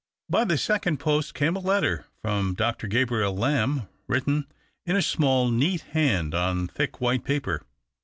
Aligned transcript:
By 0.27 0.45
the 0.45 0.57
second 0.57 0.97
post 0.99 1.35
came 1.35 1.55
a 1.55 1.59
letter 1.59 2.07
from 2.23 2.55
Dr. 2.55 2.87
Gabriel 2.87 3.37
Lamb, 3.37 3.87
written 4.07 4.47
in 4.83 4.95
a 4.95 5.01
small 5.03 5.51
neat 5.51 5.81
hand 5.91 6.33
on 6.33 6.67
thick 6.67 6.99
white 6.99 7.23
paper. 7.23 7.61